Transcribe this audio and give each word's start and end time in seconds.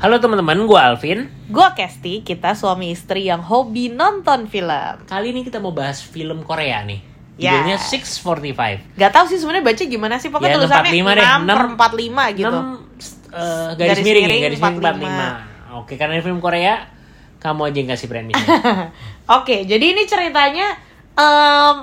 Halo 0.00 0.16
teman-teman, 0.16 0.64
gue 0.64 0.80
Alvin. 0.80 1.28
Gue 1.52 1.68
Kesti, 1.76 2.24
kita 2.24 2.56
suami 2.56 2.88
istri 2.88 3.28
yang 3.28 3.44
hobi 3.44 3.92
nonton 3.92 4.48
film. 4.48 4.96
Kali 5.04 5.28
ini 5.28 5.44
kita 5.44 5.60
mau 5.60 5.76
bahas 5.76 6.00
film 6.00 6.40
Korea 6.40 6.80
nih. 6.88 7.04
Ya. 7.36 7.60
Judulnya 7.60 7.76
645. 7.76 8.96
Gak 8.96 9.12
tahu 9.12 9.24
sih 9.28 9.36
sebenarnya 9.36 9.64
baca 9.68 9.82
gimana 9.84 10.16
sih, 10.16 10.32
pokoknya 10.32 10.56
Ya, 10.56 10.56
tulisannya 10.56 10.92
45 11.04 11.04
deh, 11.12 11.20
6 11.20 11.44
enam. 11.44 11.56
per 11.76 11.92
45 11.92 12.32
gitu. 12.32 12.48
6 12.48 12.64
eh, 12.64 13.68
garis, 13.76 13.88
Garis 13.92 14.04
miring, 14.08 14.24
ya, 14.24 14.28
miring 14.32 14.40
garis 14.48 14.60
miring 14.64 14.80
45. 14.80 15.04
45. 15.68 15.76
Oke, 15.84 15.92
karena 16.00 16.12
ini 16.16 16.22
film 16.24 16.40
Korea, 16.40 16.74
kamu 17.36 17.60
aja 17.68 17.76
yang 17.76 17.90
kasih 17.92 18.08
premisnya. 18.08 18.48
Oke, 19.36 19.56
jadi 19.68 19.84
ini 19.84 20.02
ceritanya 20.08 20.80
em, 21.12 21.76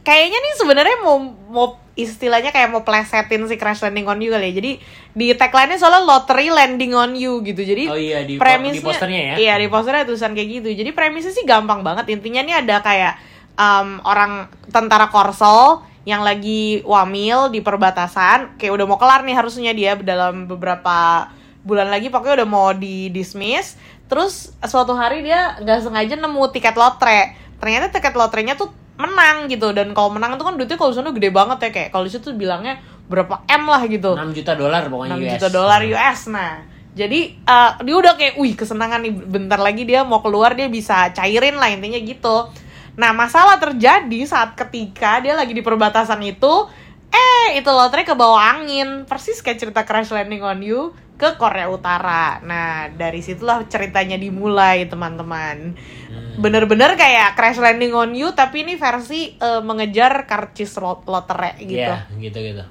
kayaknya 0.00 0.40
nih 0.40 0.52
sebenarnya 0.56 0.96
mau 1.04 1.20
mau 1.52 1.66
istilahnya 1.92 2.56
kayak 2.56 2.72
mau 2.72 2.82
plesetin 2.88 3.44
si 3.44 3.60
Crash 3.60 3.84
Landing 3.84 4.08
on 4.08 4.18
You 4.20 4.32
kali 4.32 4.48
ya. 4.48 4.52
Jadi 4.56 4.72
di 5.12 5.26
tagline-nya 5.36 5.76
soalnya 5.76 6.02
lottery 6.08 6.48
landing 6.48 6.96
on 6.96 7.12
you 7.12 7.44
gitu. 7.44 7.60
Jadi 7.60 7.84
Oh 7.92 7.98
iya, 8.00 8.24
di 8.24 8.40
premisnya 8.40 8.80
di 8.80 8.84
posternya 8.84 9.20
ya? 9.20 9.34
Iya, 9.36 9.54
di 9.60 9.68
posternya 9.68 10.04
tulisan 10.08 10.32
kayak 10.32 10.48
gitu. 10.60 10.68
Jadi 10.72 10.90
premisnya 10.96 11.32
sih 11.36 11.44
gampang 11.44 11.84
banget. 11.84 12.08
Intinya 12.08 12.40
nih 12.40 12.56
ada 12.64 12.80
kayak 12.80 13.14
em, 13.60 14.00
orang 14.08 14.48
tentara 14.72 15.12
Korsel 15.12 15.84
yang 16.02 16.24
lagi 16.26 16.82
wamil 16.82 17.52
di 17.52 17.62
perbatasan, 17.62 18.58
kayak 18.58 18.72
udah 18.74 18.86
mau 18.90 18.98
kelar 18.98 19.22
nih 19.22 19.38
harusnya 19.38 19.70
dia 19.70 19.94
dalam 19.94 20.50
beberapa 20.50 21.30
bulan 21.62 21.94
lagi 21.94 22.10
pokoknya 22.10 22.42
udah 22.42 22.48
mau 22.48 22.72
di 22.74 23.12
dismiss. 23.12 23.78
Terus 24.10 24.50
suatu 24.64 24.96
hari 24.96 25.22
dia 25.22 25.60
nggak 25.60 25.78
sengaja 25.84 26.16
nemu 26.16 26.42
tiket 26.50 26.74
lotre. 26.74 27.36
Ternyata 27.60 27.94
tiket 27.94 28.16
lotrenya 28.18 28.58
tuh 28.58 28.72
menang 29.00 29.48
gitu 29.48 29.72
dan 29.72 29.96
kalau 29.96 30.12
menang 30.12 30.36
itu 30.36 30.44
kan 30.44 30.54
duitnya 30.54 30.76
kalau 30.76 30.90
di 30.92 30.96
sana 31.00 31.10
gede 31.16 31.30
banget 31.32 31.58
ya 31.64 31.70
kayak 31.72 31.88
kalau 31.90 32.04
di 32.04 32.12
situ 32.12 32.28
bilangnya 32.36 32.78
berapa 33.08 33.44
m 33.44 33.64
lah 33.68 33.82
gitu. 33.88 34.14
6 34.14 34.36
juta 34.36 34.52
dolar 34.56 34.88
pokoknya 34.88 35.16
6 35.16 35.24
US. 35.24 35.30
juta 35.36 35.48
dolar 35.52 35.80
US 35.84 36.20
nah 36.32 36.52
jadi 36.92 37.20
eh, 37.40 37.70
dia 37.88 37.96
udah 37.96 38.14
kayak 38.20 38.34
wih 38.36 38.52
kesenangan 38.52 39.00
nih 39.00 39.12
bentar 39.12 39.56
lagi 39.56 39.88
dia 39.88 40.04
mau 40.04 40.20
keluar 40.20 40.52
dia 40.52 40.68
bisa 40.68 41.08
cairin 41.16 41.56
lah 41.56 41.72
intinya 41.72 42.00
gitu 42.00 42.52
nah 42.92 43.16
masalah 43.16 43.56
terjadi 43.56 44.20
saat 44.28 44.52
ketika 44.52 45.24
dia 45.24 45.32
lagi 45.32 45.56
di 45.56 45.64
perbatasan 45.64 46.20
itu 46.20 46.68
eh 47.12 47.54
itu 47.54 47.68
lotre 47.68 48.02
ke 48.02 48.12
bawah 48.12 48.40
angin 48.56 49.04
persis 49.04 49.38
kayak 49.38 49.58
cerita 49.58 49.80
Crash 49.82 50.10
Landing 50.10 50.40
on 50.40 50.58
You 50.58 50.80
ke 51.14 51.36
Korea 51.36 51.68
Utara 51.68 52.40
nah 52.40 52.66
dari 52.88 53.20
situlah 53.20 53.62
ceritanya 53.66 54.16
dimulai 54.16 54.84
teman-teman 54.86 55.76
Hmm. 56.12 56.36
bener-bener 56.38 56.92
kayak 56.94 57.32
Crash 57.32 57.56
Landing 57.56 57.92
on 57.92 58.12
You 58.12 58.32
tapi 58.32 58.62
ini 58.62 58.76
versi 58.76 59.32
eh, 59.32 59.60
mengejar 59.60 60.24
karcis 60.24 60.76
lot- 60.76 61.04
lotre 61.04 61.56
gitu 61.58 61.76
Iya, 61.78 62.04
gitu-gitu. 62.14 62.64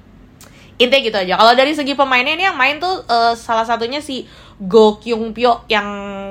Intinya 0.74 0.98
gitu 1.00 1.16
aja. 1.16 1.34
Kalau 1.36 1.52
dari 1.52 1.70
segi 1.70 1.92
pemainnya 1.92 2.32
ini 2.32 2.44
yang 2.44 2.54
main 2.54 2.78
tuh 2.78 3.02
eh, 3.02 3.34
salah 3.36 3.62
satunya 3.62 3.98
si 3.98 4.26
Go 4.58 4.96
Kyung 4.96 5.30
Pyo 5.30 5.66
yang 5.66 5.86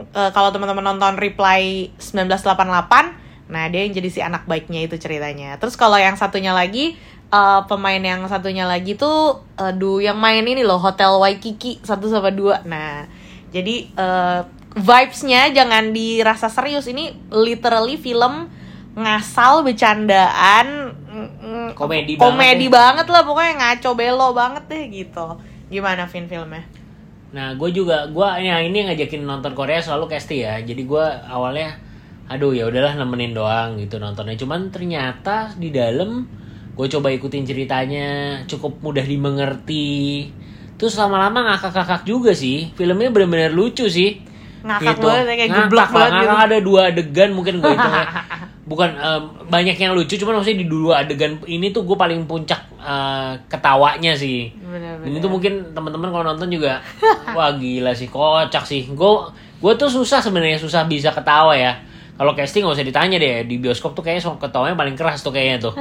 eh, 0.07 0.31
kalau 0.31 0.51
teman-teman 0.51 0.83
nonton 0.85 1.15
Reply 1.15 1.91
1988, 1.95 3.15
nah 3.47 3.67
dia 3.67 3.83
yang 3.83 3.93
jadi 3.93 4.09
si 4.09 4.19
anak 4.19 4.43
baiknya 4.45 4.81
itu 4.81 4.95
ceritanya. 4.95 5.55
Terus 5.55 5.75
kalau 5.75 5.95
yang 5.95 6.15
satunya 6.15 6.51
lagi 6.51 6.95
eh, 7.31 7.61
pemain 7.65 8.03
yang 8.03 8.27
satunya 8.27 8.67
lagi 8.67 8.99
tuh 8.99 9.39
aduh 9.55 10.03
yang 10.03 10.19
main 10.19 10.43
ini 10.43 10.61
loh 10.61 10.77
Hotel 10.77 11.15
Waikiki 11.15 11.79
1 11.81 11.87
sama 11.87 12.29
2. 12.29 12.67
Nah, 12.67 13.07
jadi 13.55 13.87
eh, 13.87 14.39
vibes-nya 14.75 15.51
jangan 15.51 15.91
dirasa 15.91 16.47
serius 16.47 16.87
ini 16.87 17.15
literally 17.31 17.95
film 17.95 18.47
ngasal 18.91 19.63
bercandaan 19.63 20.91
mm, 20.91 21.29
mm, 21.39 21.67
Komedi 21.79 22.19
komedi 22.19 22.67
banget 22.67 23.07
banget 23.07 23.07
lah 23.07 23.23
pokoknya 23.23 23.53
ngaco 23.55 23.91
belo 23.95 24.27
banget 24.35 24.63
deh 24.67 24.83
gitu 24.91 25.27
gimana 25.71 26.03
Vin 26.11 26.27
filmnya 26.27 26.67
Nah, 27.31 27.55
gue 27.55 27.71
juga, 27.71 28.11
gue 28.11 28.27
ya 28.43 28.59
ini 28.59 28.91
ngajakin 28.91 29.23
nonton 29.23 29.55
Korea 29.55 29.79
selalu 29.79 30.11
Kesti 30.11 30.43
ya. 30.43 30.59
Jadi 30.59 30.83
gue 30.83 31.05
awalnya, 31.31 31.79
aduh 32.27 32.51
ya 32.51 32.67
udahlah 32.67 32.99
nemenin 32.99 33.31
doang 33.31 33.79
gitu 33.79 34.03
nontonnya. 34.03 34.35
Cuman 34.35 34.67
ternyata 34.67 35.55
di 35.55 35.71
dalam 35.71 36.27
gue 36.71 36.87
coba 36.97 37.07
ikutin 37.11 37.43
ceritanya, 37.43 38.41
cukup 38.47 38.79
mudah 38.79 39.03
dimengerti. 39.03 40.31
Terus 40.79 40.97
lama-lama 40.97 41.53
ngakak-ngakak 41.53 42.07
juga 42.09 42.33
sih. 42.33 42.73
Filmnya 42.73 43.13
bener-bener 43.13 43.53
lucu 43.53 43.85
sih. 43.85 44.23
Ngakak 44.61 44.97
banget 45.01 45.25
ya, 45.25 45.35
kayak 45.37 45.49
lah, 45.73 45.89
banget 45.89 46.11
ngakak 46.13 46.21
gitu. 46.21 46.45
ada 46.45 46.57
dua 46.61 46.81
adegan 46.93 47.29
mungkin 47.33 47.61
gue 47.61 47.71
hitungnya. 47.73 48.07
Bukan 48.61 48.89
em, 48.93 49.23
banyak 49.49 49.77
yang 49.77 49.93
lucu, 49.97 50.15
cuman 50.21 50.39
maksudnya 50.39 50.63
di 50.63 50.67
dua 50.69 51.03
adegan 51.03 51.41
ini 51.49 51.73
tuh 51.73 51.83
gue 51.83 51.97
paling 51.97 52.23
puncak 52.29 52.61
eh, 52.77 53.33
ketawanya 53.49 54.13
sih. 54.13 54.53
bener-bener 54.53 55.05
Ini 55.11 55.17
tuh 55.17 55.31
mungkin 55.33 55.53
teman-teman 55.73 56.09
kalau 56.13 56.25
nonton 56.33 56.49
juga 56.49 56.79
wah 57.35 57.51
gila 57.57 57.91
sih 57.93 58.07
kocak 58.07 58.63
sih. 58.63 58.85
Gue 58.93 59.33
gue 59.61 59.73
tuh 59.77 59.89
susah 59.89 60.21
sebenarnya 60.21 60.61
susah 60.61 60.85
bisa 60.85 61.09
ketawa 61.13 61.57
ya. 61.57 61.90
Kalau 62.21 62.37
casting 62.37 62.61
nggak 62.61 62.77
usah 62.77 62.85
ditanya 62.85 63.17
deh 63.17 63.49
di 63.49 63.57
bioskop 63.57 63.97
tuh 63.97 64.05
kayaknya 64.05 64.37
ketawanya 64.37 64.77
paling 64.77 64.93
keras 64.93 65.25
tuh 65.25 65.33
kayaknya 65.33 65.57
tuh. 65.57 65.73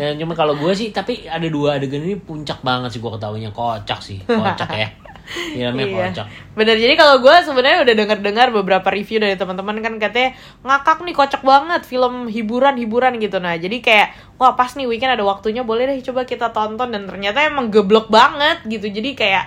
Dan 0.00 0.16
cuma 0.24 0.32
kalau 0.32 0.56
gue 0.56 0.72
sih 0.72 0.88
tapi 0.96 1.28
ada 1.28 1.44
dua 1.44 1.76
adegan 1.76 2.00
ini 2.00 2.16
puncak 2.16 2.64
banget 2.64 2.96
sih 2.96 3.04
gue 3.04 3.12
ketawanya 3.12 3.52
kocak 3.52 4.00
sih 4.00 4.16
kocak 4.24 4.72
ya. 4.72 4.88
Filmnya 5.52 5.84
Iya. 5.84 5.96
kocak. 6.08 6.26
Bener, 6.56 6.76
jadi 6.76 6.96
kalau 6.96 7.20
gue 7.20 7.32
sebenarnya 7.32 7.84
udah 7.84 7.94
denger-dengar 7.96 8.48
beberapa 8.52 8.88
review 8.88 9.20
dari 9.20 9.36
teman-teman 9.36 9.80
kan 9.84 9.96
katanya 10.00 10.36
ngakak 10.64 11.04
nih 11.04 11.14
kocak 11.16 11.42
banget 11.44 11.84
film 11.84 12.28
hiburan-hiburan 12.28 13.20
gitu 13.20 13.36
nah 13.40 13.52
jadi 13.52 13.76
kayak 13.84 14.08
wah 14.36 14.56
pas 14.56 14.72
nih 14.72 14.88
weekend 14.88 15.16
ada 15.16 15.24
waktunya 15.24 15.60
boleh 15.64 15.84
deh 15.88 16.00
coba 16.00 16.24
kita 16.24 16.52
tonton 16.52 16.92
dan 16.92 17.04
ternyata 17.08 17.44
emang 17.44 17.68
geblek 17.68 18.08
banget 18.08 18.64
gitu 18.68 18.88
jadi 18.88 19.10
kayak 19.12 19.44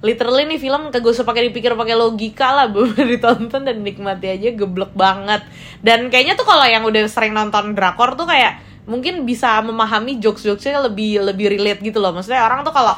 literally 0.00 0.48
nih 0.48 0.60
film 0.60 0.88
kagak 0.88 1.12
usah 1.12 1.28
pakai 1.28 1.52
dipikir 1.52 1.76
pakai 1.76 1.96
logika 1.96 2.52
lah. 2.52 2.66
Bener 2.74 3.06
ditonton 3.06 3.62
dan 3.64 3.84
nikmati 3.84 4.32
aja 4.32 4.48
geblek 4.56 4.92
banget. 4.96 5.44
Dan 5.84 6.08
kayaknya 6.08 6.36
tuh 6.36 6.48
kalau 6.48 6.64
yang 6.64 6.84
udah 6.84 7.04
sering 7.06 7.36
nonton 7.36 7.76
drakor 7.76 8.16
tuh 8.16 8.28
kayak 8.28 8.60
mungkin 8.88 9.22
bisa 9.28 9.60
memahami 9.62 10.18
jokes-jokesnya 10.18 10.82
lebih 10.88 11.22
lebih 11.22 11.52
relate 11.52 11.80
gitu 11.84 12.00
loh. 12.00 12.16
Maksudnya 12.16 12.42
orang 12.42 12.64
tuh 12.64 12.72
kalau 12.72 12.96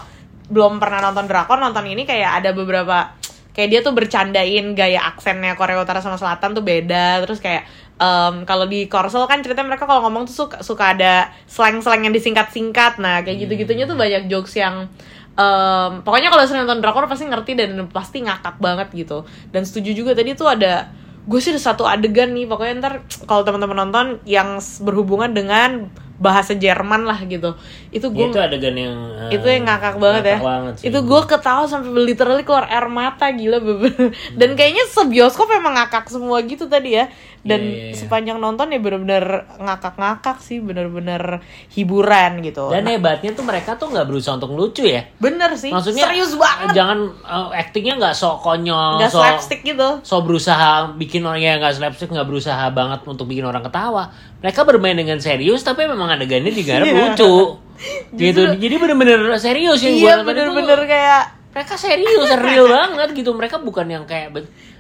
belum 0.53 0.79
pernah 0.79 1.11
nonton 1.11 1.27
drakor 1.27 1.59
nonton 1.59 1.85
ini 1.89 2.05
kayak 2.05 2.43
ada 2.43 2.51
beberapa 2.53 3.15
kayak 3.53 3.69
dia 3.69 3.81
tuh 3.85 3.93
bercandain 3.93 4.73
gaya 4.73 5.01
aksennya 5.13 5.57
Korea 5.57 5.81
Utara 5.81 6.01
sama 6.01 6.17
Selatan 6.17 6.57
tuh 6.57 6.65
beda. 6.65 7.21
Terus 7.27 7.39
kayak 7.43 7.69
em, 8.01 8.35
kalau 8.49 8.65
di 8.65 8.89
Korsel 8.89 9.27
kan 9.29 9.45
ceritanya 9.45 9.77
mereka 9.77 9.85
kalau 9.85 10.07
ngomong 10.09 10.31
tuh 10.31 10.47
suka 10.47 10.57
suka 10.65 10.97
ada 10.97 11.31
slang-slang 11.45 12.09
yang 12.09 12.15
disingkat-singkat. 12.15 13.03
Nah 13.03 13.21
kayak 13.21 13.47
gitu-gitunya 13.47 13.85
tuh 13.85 13.99
banyak 13.99 14.31
jokes 14.33 14.57
yang 14.57 14.89
em, 15.37 15.91
pokoknya 16.05 16.29
kalau 16.29 16.43
sering 16.45 16.65
nonton 16.65 16.81
drakor 16.85 17.09
pasti 17.09 17.25
ngerti 17.29 17.53
dan 17.57 17.71
pasti 17.89 18.25
ngakak 18.25 18.57
banget 18.61 18.89
gitu. 18.93 19.25
Dan 19.53 19.65
setuju 19.65 19.91
juga 19.93 20.13
tadi 20.13 20.37
tuh 20.37 20.49
ada 20.49 20.93
gue 21.23 21.39
sih 21.39 21.55
ada 21.55 21.63
satu 21.63 21.87
adegan 21.87 22.35
nih 22.35 22.51
pokoknya 22.51 22.75
ntar 22.83 22.95
kalau 23.31 23.47
teman-teman 23.47 23.87
nonton 23.87 24.07
yang 24.27 24.59
berhubungan 24.83 25.31
dengan 25.31 25.87
bahasa 26.23 26.55
Jerman 26.55 27.03
lah 27.03 27.19
gitu. 27.25 27.59
Itu 27.91 28.07
Ya, 28.07 28.15
gue 28.15 28.27
itu 28.29 28.39
adegan 28.39 28.73
yang 28.73 28.97
eh, 29.27 29.35
itu 29.35 29.43
yang 29.45 29.67
ngakak 29.67 29.99
banget 29.99 30.23
ya. 30.23 30.31
ngakak 30.33 30.47
banget 30.47 30.75
sih. 30.79 30.85
itu 30.87 30.99
gue 31.03 31.21
ketawa 31.27 31.65
sampai 31.67 31.91
literally 32.01 32.43
keluar 32.43 32.65
air 32.65 32.87
mata 32.87 33.27
gila 33.29 33.59
bener 33.59 33.93
dan 34.33 34.51
kayaknya 34.53 34.87
sebioskop 34.89 35.51
emang 35.51 35.75
ngakak 35.75 36.07
semua 36.07 36.39
gitu 36.41 36.65
tadi 36.67 36.95
ya. 36.95 37.11
Dan 37.43 37.59
Iya, 37.59 37.75
iya, 37.75 37.87
iya. 37.91 37.99
sepanjang 37.99 38.39
nonton 38.39 38.71
ya 38.71 38.79
bener-bener 38.79 39.25
ngakak-ngakak 39.59 40.39
sih 40.39 40.63
bener-bener 40.63 41.43
hiburan 41.69 42.39
gitu. 42.41 42.71
Dan 42.71 42.85
Nah, 42.85 42.95
hebatnya 42.95 43.33
tuh 43.33 43.43
mereka 43.43 43.75
tuh 43.75 43.91
nggak 43.91 44.07
berusaha 44.07 44.37
untuk 44.37 44.53
lucu 44.53 44.85
ya. 44.85 45.11
bener 45.17 45.51
sih. 45.55 45.69
Maksudnya 45.69 46.07
serius 46.07 46.35
banget. 46.35 46.71
Jangan 46.73 46.99
eh, 47.11 47.59
actingnya 47.59 47.99
nggak 47.99 48.15
sok 48.15 48.37
konyol, 48.41 48.95
nggak 48.97 49.11
sok 49.11 49.23
slapstick 49.23 49.61
gitu. 49.65 49.89
so 50.03 50.23
berusaha 50.23 50.71
bikin 50.95 51.23
orang 51.23 51.43
yang 51.43 51.59
nggak 51.59 51.75
slapstick 51.75 52.07
nggak 52.09 52.23
berusaha 52.25 52.63
banget 52.71 53.03
untuk 53.05 53.27
bikin 53.27 53.43
orang 53.43 53.61
ketawa. 53.61 54.15
Mereka 54.39 54.63
bermain 54.63 54.95
dengan 54.95 55.19
serius 55.19 55.63
tapi 55.63 55.83
memang 55.85 56.12
adegannya 56.13 56.53
digarap 56.53 56.85
Iya. 56.85 56.97
lucu. 57.11 57.35
Gitu. 58.15 58.43
Jadi 58.57 58.75
bener-bener 58.79 59.19
serius 59.37 59.83
yang 59.83 59.95
iya 59.95 60.13
itu 60.15 60.23
bener-bener 60.23 60.81
kayak 60.87 61.23
mereka 61.51 61.75
serius 61.75 62.31
real 62.39 62.67
banget 62.67 63.09
gitu. 63.13 63.31
Mereka 63.33 63.59
bukan 63.59 63.87
yang 63.87 64.05
kayak 64.05 64.31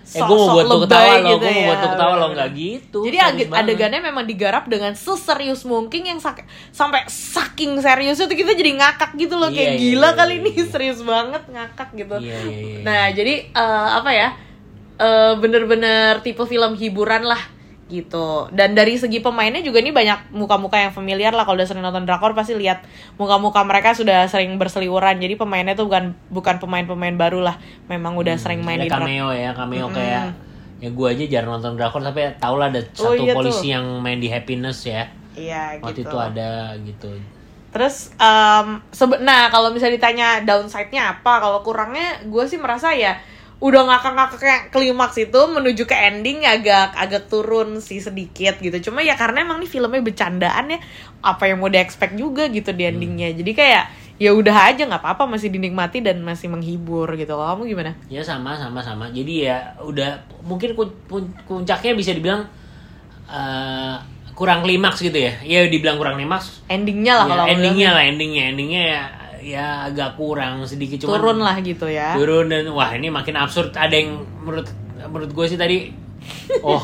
eh 0.02 0.18
gue 0.18 0.28
mau 0.28 0.44
Sok-sok 0.44 0.52
buat 0.52 0.66
lo 0.66 0.76
ketawa 0.84 1.02
lebay 1.08 1.16
lo 1.16 1.30
gitu 1.30 1.40
gue 1.40 1.48
mau 1.48 1.56
ya, 1.56 1.66
buat 1.66 1.78
lo 1.78 1.88
ketawa 1.88 2.14
lo 2.14 2.26
nggak 2.28 2.48
gitu 2.52 2.98
Jadi 3.00 3.16
serius 3.16 3.48
banget. 3.48 3.62
adegannya 3.64 4.00
memang 4.02 4.24
digarap 4.26 4.64
dengan 4.66 4.92
seserius 4.92 5.62
mungkin 5.64 6.02
yang 6.04 6.18
sak- 6.18 6.44
sampai 6.68 7.06
saking 7.06 7.78
seriusnya 7.78 8.26
tuh 8.26 8.36
kita 8.36 8.52
jadi 8.52 8.70
ngakak 8.76 9.16
gitu 9.16 9.34
loh. 9.34 9.48
Kayak 9.48 9.72
Iya, 9.72 9.72
iya, 9.72 9.82
gila 9.94 10.04
iya, 10.04 10.18
kali 10.18 10.32
iya, 10.32 10.40
ini 10.42 10.50
iya. 10.52 10.64
serius 10.74 11.00
banget 11.00 11.42
ngakak 11.48 11.88
gitu. 11.96 12.16
Nah 12.82 13.02
jadi 13.10 13.34
eh, 13.48 13.88
apa 13.94 14.10
ya? 14.12 14.28
Eh, 14.94 15.32
bener-bener 15.34 16.20
tipe 16.20 16.44
film 16.44 16.72
hiburan 16.74 17.24
lah 17.24 17.40
gitu. 17.92 18.48
Dan 18.48 18.72
dari 18.72 18.96
segi 18.96 19.20
pemainnya 19.20 19.60
juga 19.60 19.78
ini 19.78 19.92
banyak 19.92 20.32
muka-muka 20.32 20.80
yang 20.80 20.90
familiar 20.90 21.30
lah 21.30 21.44
kalau 21.44 21.54
udah 21.54 21.68
sering 21.68 21.84
nonton 21.84 22.02
drakor 22.02 22.32
pasti 22.32 22.56
lihat 22.56 22.80
muka-muka 23.14 23.60
mereka 23.62 23.92
sudah 23.92 24.24
sering 24.26 24.56
berseliweran. 24.56 25.20
Jadi 25.20 25.36
pemainnya 25.36 25.76
tuh 25.76 25.84
bukan 25.86 26.16
bukan 26.26 26.56
pemain-pemain 26.56 27.12
baru 27.14 27.44
lah. 27.44 27.60
Memang 27.86 28.16
udah 28.16 28.32
sering 28.34 28.64
main 28.64 28.80
di 28.80 28.88
drakor. 28.88 29.04
cameo 29.04 29.28
ya 29.30 29.52
cameo 29.52 29.86
Mm-mm. 29.86 29.94
kayak 29.94 30.24
ya 30.80 30.88
gue 30.88 31.06
aja 31.06 31.24
jarang 31.30 31.52
nonton 31.54 31.76
drakor 31.76 32.00
tapi 32.00 32.26
tau 32.36 32.56
lah 32.56 32.66
ada 32.66 32.80
Oh, 32.98 33.12
satu 33.12 33.20
iya 33.20 33.36
polisi 33.36 33.68
tuh. 33.68 33.76
yang 33.76 33.84
main 34.00 34.18
di 34.18 34.26
happiness 34.26 34.82
ya 34.82 35.06
Iya 35.32 35.78
waktu 35.78 36.02
gitu. 36.02 36.10
itu 36.10 36.16
ada 36.18 36.50
gitu 36.80 37.10
Terus, 37.70 38.12
sebe- 38.90 39.22
nah 39.22 39.48
kalau 39.48 39.72
misalnya 39.72 39.96
ditanya 39.96 40.28
downside-nya 40.42 41.16
apa, 41.16 41.40
kalau 41.40 41.62
kurangnya 41.62 42.20
gue 42.22 42.44
sih 42.44 42.60
merasa 42.60 42.92
ya 42.92 43.16
udah 43.62 43.82
ngakak-ngakak 43.86 44.38
kayak 44.42 44.62
klimaks 44.74 45.22
itu 45.22 45.40
menuju 45.46 45.86
ke 45.86 45.94
ending 45.94 46.42
agak 46.42 46.98
agak 46.98 47.30
turun 47.30 47.78
sih 47.78 48.02
sedikit 48.02 48.58
gitu. 48.58 48.90
Cuma 48.90 49.06
ya 49.06 49.14
karena 49.14 49.46
emang 49.46 49.62
nih 49.62 49.70
filmnya 49.70 50.02
bercandaan 50.02 50.74
ya 50.74 50.78
apa 51.22 51.46
yang 51.46 51.62
mau 51.62 51.70
di 51.70 51.78
expect 51.78 52.18
juga 52.18 52.50
gitu 52.50 52.74
di 52.74 52.90
endingnya. 52.90 53.30
Jadi 53.30 53.54
kayak 53.54 53.84
ya 54.18 54.34
udah 54.34 54.74
aja 54.74 54.82
nggak 54.82 54.98
apa-apa 54.98 55.30
masih 55.30 55.54
dinikmati 55.54 56.02
dan 56.02 56.18
masih 56.26 56.50
menghibur 56.50 57.06
gitu. 57.14 57.38
Kalau 57.38 57.54
kamu 57.54 57.70
gimana? 57.70 57.92
Ya 58.10 58.26
sama 58.26 58.58
sama 58.58 58.82
sama. 58.82 59.06
Jadi 59.14 59.46
ya 59.46 59.78
udah 59.78 60.26
mungkin 60.42 60.74
puncaknya 61.46 61.94
bisa 61.94 62.18
dibilang 62.18 62.50
eh, 63.30 63.94
kurang 64.34 64.66
klimaks 64.66 64.98
gitu 65.06 65.22
ya. 65.22 65.38
Ya 65.46 65.70
dibilang 65.70 66.02
kurang 66.02 66.18
klimaks. 66.18 66.66
endingnya 66.66 67.14
lah 67.14 67.26
Ya, 67.26 67.30
kalau 67.30 67.44
endingnya 67.46 67.88
lah 67.94 68.02
endingnya. 68.10 68.44
Endingnya 68.50 68.82
ya 68.90 69.02
ya 69.42 69.90
agak 69.90 70.14
kurang 70.14 70.62
sedikit 70.62 71.02
cuman 71.02 71.18
turun 71.18 71.38
lah 71.42 71.56
gitu 71.58 71.90
ya. 71.90 72.14
turun 72.14 72.46
dan 72.46 72.70
wah 72.70 72.94
ini 72.94 73.10
makin 73.10 73.34
absurd. 73.34 73.74
Ada 73.74 73.94
yang 73.98 74.22
menurut 74.46 74.70
menurut 75.10 75.30
gue 75.34 75.46
sih 75.50 75.58
tadi 75.58 75.90
oh 76.66 76.78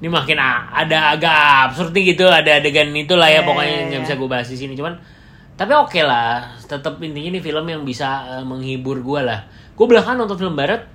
ini 0.00 0.08
makin 0.08 0.40
ada 0.40 1.14
agak 1.14 1.70
absurd 1.70 1.92
nih 1.92 2.16
gitu 2.16 2.26
ada 2.26 2.58
adegan 2.58 2.90
itulah 2.96 3.28
Ya, 3.28 3.44
ya 3.44 3.46
pokoknya 3.46 3.76
ya, 3.76 3.82
nggak 3.92 4.00
ya. 4.00 4.04
bisa 4.08 4.14
gue 4.16 4.28
bahas 4.28 4.48
di 4.48 4.56
sini. 4.56 4.72
Cuman 4.74 4.96
tapi 5.52 5.76
oke 5.76 6.00
lah 6.00 6.56
tetap 6.64 6.96
intinya 7.04 7.36
ini 7.36 7.40
film 7.44 7.68
yang 7.68 7.84
bisa 7.84 8.40
eh, 8.40 8.44
menghibur 8.44 8.98
gue 9.04 9.20
lah. 9.20 9.44
Gue 9.76 9.86
belakangan 9.86 10.24
nonton 10.24 10.40
film 10.40 10.56
barat 10.56 10.88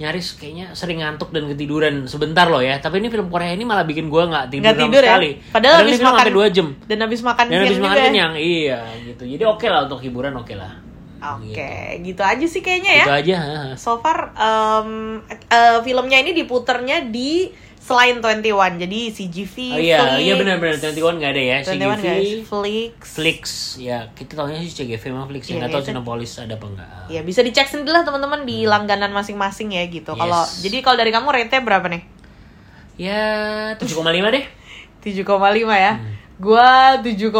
nyaris 0.00 0.40
kayaknya 0.40 0.72
sering 0.72 1.04
ngantuk 1.04 1.28
dan 1.30 1.44
ketiduran 1.52 2.08
sebentar 2.08 2.48
loh 2.48 2.64
ya. 2.64 2.80
Tapi 2.80 3.04
ini 3.04 3.12
film 3.12 3.28
Korea 3.28 3.52
ini 3.52 3.68
malah 3.68 3.84
bikin 3.84 4.08
gue 4.08 4.22
nggak 4.24 4.44
tidur, 4.48 4.72
sama 4.72 4.80
tidur 4.80 5.02
ya? 5.04 5.08
sekali. 5.12 5.30
Padahal 5.52 5.74
habis 5.84 6.00
makan 6.00 6.16
sampai 6.16 6.32
dua 6.32 6.46
jam. 6.48 6.68
dan 6.88 6.98
habis 7.04 7.20
makan 7.20 7.44
dan 7.46 7.58
habis 7.60 7.80
makan 7.80 7.96
ya. 7.96 8.04
kenyang. 8.08 8.32
Iya 8.40 8.78
gitu. 9.04 9.22
Jadi 9.28 9.44
oke 9.44 9.66
lah 9.68 9.80
untuk 9.84 10.00
hiburan 10.00 10.32
oke 10.40 10.54
lah. 10.56 10.72
Oke 11.20 12.00
gitu. 12.00 12.24
aja 12.24 12.46
sih 12.48 12.64
kayaknya 12.64 13.04
ya. 13.04 13.04
itu 13.04 13.12
aja 13.12 13.36
so 13.76 14.00
far 14.00 14.32
um, 14.40 15.20
eh, 15.28 15.78
filmnya 15.84 16.16
ini 16.16 16.32
diputernya 16.32 17.12
di 17.12 17.52
selain 17.80 18.20
21 18.20 18.44
jadi 18.78 19.00
CGV 19.10 19.54
Oh 19.66 19.80
iya, 19.80 19.98
Flix. 19.98 20.20
iya 20.20 20.34
benar-benar 20.36 20.76
21 20.76 21.16
nggak 21.16 21.30
ada 21.30 21.42
ya. 21.42 21.56
21 21.58 21.66
CGV, 21.66 22.04
Flix 22.44 22.94
Flix, 23.10 23.42
ya 23.76 23.98
kita 24.12 24.36
tahunya 24.36 24.60
sih 24.60 24.72
CGV 24.76 25.02
memang 25.08 25.26
Flix, 25.26 25.42
Iya, 25.42 25.50
ya 25.50 25.58
nggak 25.58 25.70
tahu 25.70 25.80
iya, 25.80 25.88
Cinepolis 25.88 26.32
ada 26.36 26.54
apa 26.54 26.66
enggak. 26.66 26.88
ya 27.08 27.20
bisa 27.20 27.40
dicek 27.40 27.66
sendiri 27.66 27.90
lah 27.90 28.02
teman-teman 28.02 28.44
di 28.44 28.62
langganan 28.64 29.10
masing-masing 29.10 29.72
ya 29.72 29.84
gitu 29.86 30.12
Hmm. 30.12 30.18
Yes. 30.18 30.22
kalau 30.22 30.42
jadi 30.60 30.76
kalau 30.80 30.96
dari 30.96 31.10
kamu 31.10 31.26
rate-nya 31.28 31.60
berapa 31.60 31.88
nih 31.88 32.02
Ya 32.96 33.24
7,5 33.74 33.96
deh. 34.30 34.44
7,5 35.02 35.24
ya 35.72 35.92
Hmm. 35.96 36.12
gua 36.36 37.00
7,6 37.00 37.32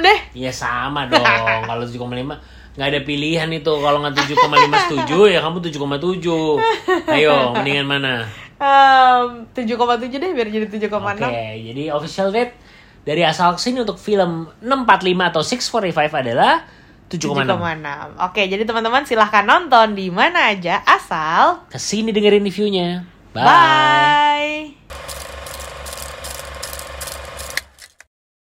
deh 0.00 0.18
Ya 0.34 0.50
sama 0.50 1.06
dong. 1.06 1.24
Kalau 1.64 1.84
7,5 1.84 2.36
nggak 2.70 2.86
ada 2.86 3.00
pilihan 3.02 3.48
itu. 3.50 3.72
Kalau 3.74 3.98
nggak 3.98 4.14
7,5 4.20 4.36
setuju 4.84 5.18
ya 5.28 5.40
kamu 5.40 5.58
7,7. 5.60 6.60
Ayo, 7.10 7.52
mendingan 7.52 7.86
mana? 7.86 8.14
Um, 8.60 9.48
7,7 9.56 10.12
deh 10.12 10.30
biar 10.36 10.48
jadi 10.52 10.66
7,6 10.68 10.92
Oke, 10.92 11.44
jadi 11.72 11.82
official 11.90 12.28
rate 12.30 12.54
dari 13.00 13.24
asal 13.24 13.56
sini 13.56 13.80
untuk 13.82 13.96
film 13.96 14.52
645 14.60 15.30
atau 15.32 15.42
645 15.42 16.22
adalah 16.22 16.54
7,6. 17.10 17.48
7,6 17.48 18.28
Oke 18.30 18.42
jadi 18.46 18.62
teman-teman 18.62 19.02
silahkan 19.08 19.42
nonton 19.42 19.96
di 19.96 20.12
mana 20.12 20.52
aja 20.52 20.84
asal 20.86 21.64
Ke 21.72 21.80
sini 21.80 22.14
dengerin 22.14 22.44
reviewnya. 22.44 23.02
Bye. 23.34 24.74